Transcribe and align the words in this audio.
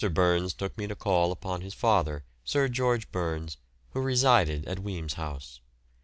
Burns 0.15 0.55
took 0.55 0.75
me 0.79 0.87
to 0.87 0.95
call 0.95 1.31
upon 1.31 1.61
his 1.61 1.75
father, 1.75 2.23
Sir 2.43 2.67
George 2.67 3.11
Burns, 3.11 3.57
who 3.91 4.01
resided 4.01 4.65
at 4.65 4.79
Wemyss 4.79 5.13
House. 5.13 5.59